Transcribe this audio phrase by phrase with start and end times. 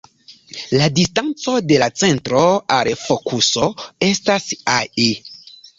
[0.79, 2.41] La distanco de la centro
[2.79, 3.71] al fokuso
[4.13, 5.11] estas "ae".